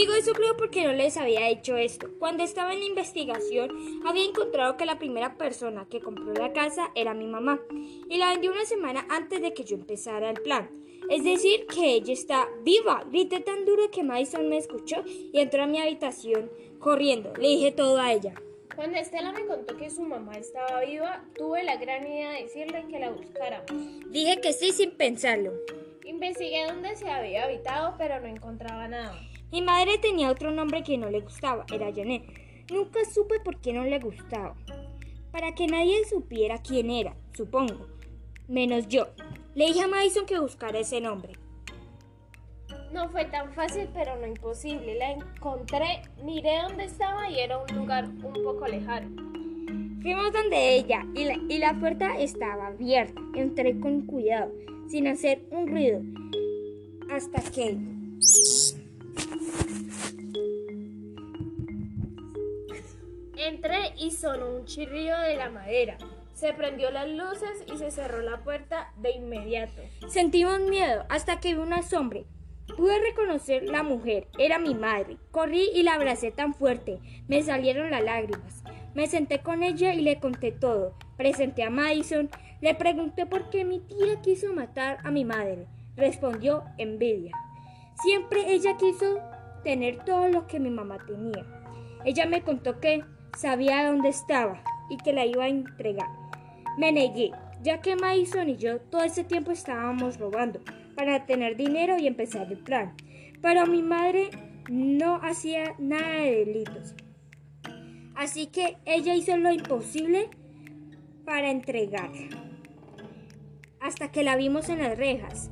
[0.00, 2.08] Digo eso creo porque no les había hecho esto.
[2.18, 6.90] Cuando estaba en la investigación, había encontrado que la primera persona que compró la casa
[6.94, 7.60] era mi mamá
[8.08, 10.70] y la vendió una semana antes de que yo empezara el plan.
[11.10, 13.04] Es decir, que ella está viva.
[13.10, 17.34] Grité tan duro que Madison me escuchó y entró a mi habitación corriendo.
[17.34, 18.32] Le dije todo a ella.
[18.74, 22.86] Cuando Estela me contó que su mamá estaba viva, tuve la gran idea de decirle
[22.88, 23.66] que la buscara.
[24.08, 25.52] Dije que sí sin pensarlo.
[26.06, 29.20] Investigué dónde se había habitado, pero no encontraba nada.
[29.52, 32.22] Mi madre tenía otro nombre que no le gustaba, era Janet.
[32.70, 34.54] Nunca supe por qué no le gustaba.
[35.32, 37.88] Para que nadie supiera quién era, supongo.
[38.46, 39.08] Menos yo.
[39.54, 41.32] Le dije a Madison que buscara ese nombre.
[42.92, 44.96] No fue tan fácil, pero no imposible.
[44.96, 49.08] La encontré, miré dónde estaba y era un lugar un poco lejano.
[50.02, 53.20] Fuimos donde ella y la, y la puerta estaba abierta.
[53.34, 54.52] Entré con cuidado,
[54.88, 56.00] sin hacer un ruido,
[57.10, 57.76] hasta que...
[63.42, 65.96] Entré y sonó un chirrido de la madera.
[66.34, 69.80] Se prendió las luces y se cerró la puerta de inmediato.
[70.08, 72.20] Sentimos miedo hasta que vi una sombra.
[72.76, 75.16] Pude reconocer la mujer, era mi madre.
[75.30, 78.62] Corrí y la abracé tan fuerte, me salieron las lágrimas.
[78.92, 80.94] Me senté con ella y le conté todo.
[81.16, 82.28] Presenté a Madison,
[82.60, 85.66] le pregunté por qué mi tía quiso matar a mi madre.
[85.96, 87.32] Respondió envidia.
[88.02, 89.18] Siempre ella quiso
[89.64, 91.46] tener todo lo que mi mamá tenía.
[92.04, 93.02] Ella me contó que
[93.36, 96.08] sabía dónde estaba y que la iba a entregar.
[96.78, 100.60] Me negué, ya que Madison y yo todo ese tiempo estábamos robando
[100.96, 102.94] para tener dinero y empezar el plan.
[103.40, 104.30] Pero mi madre
[104.68, 106.94] no hacía nada de delitos.
[108.14, 110.28] Así que ella hizo lo imposible
[111.24, 112.28] para entregarla.
[113.80, 115.50] Hasta que la vimos en las rejas.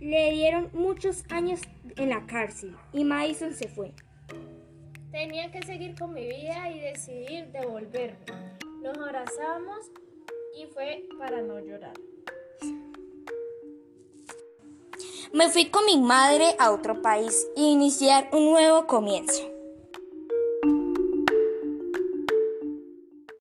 [0.00, 1.60] Le dieron muchos años
[1.96, 3.92] en la cárcel y Madison se fue.
[5.16, 8.18] Tenía que seguir con mi vida y decidir devolverme.
[8.82, 9.90] Nos abrazamos
[10.54, 11.94] y fue para no llorar.
[15.32, 19.55] Me fui con mi madre a otro país e iniciar un nuevo comienzo.